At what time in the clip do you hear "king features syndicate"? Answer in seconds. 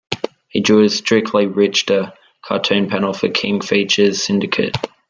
3.29-4.75